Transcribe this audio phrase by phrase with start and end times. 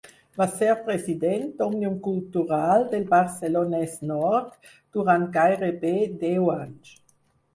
[0.41, 5.93] Va ser president d'Òmnium Cultural del Barcelonès Nord durant gairebé
[6.25, 6.97] deu anys.